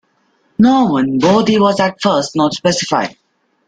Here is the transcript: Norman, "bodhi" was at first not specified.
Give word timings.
Norman, 0.57 1.19
"bodhi" 1.19 1.59
was 1.59 1.79
at 1.79 1.95
first 2.01 2.31
not 2.35 2.55
specified. 2.55 3.15